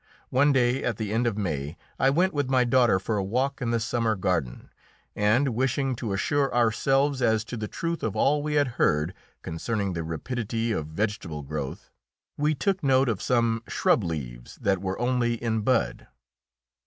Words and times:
One 0.31 0.51
day 0.51 0.83
at 0.83 0.97
the 0.97 1.13
end 1.13 1.27
of 1.27 1.37
May 1.37 1.77
I 1.99 2.09
went 2.09 2.33
with 2.33 2.49
my 2.49 2.63
daughter 2.63 2.97
for 2.97 3.17
a 3.17 3.23
walk 3.23 3.61
in 3.61 3.69
the 3.69 3.79
Summer 3.79 4.15
Garden, 4.15 4.71
and, 5.15 5.49
wishing 5.49 5.95
to 5.97 6.11
assure 6.11 6.51
ourselves 6.55 7.21
as 7.21 7.43
to 7.45 7.55
the 7.55 7.67
truth 7.67 8.01
of 8.01 8.15
all 8.15 8.41
we 8.41 8.55
had 8.55 8.67
heard 8.81 9.13
concerning 9.43 9.93
the 9.93 10.01
rapidity 10.03 10.71
of 10.71 10.87
vegetable 10.87 11.43
growth, 11.43 11.91
we 12.35 12.55
took 12.55 12.81
note 12.83 13.09
of 13.09 13.21
some 13.21 13.61
shrub 13.67 14.03
leaves 14.03 14.55
that 14.59 14.81
were 14.81 14.97
only 14.97 15.35
in 15.35 15.61
bud. 15.61 16.07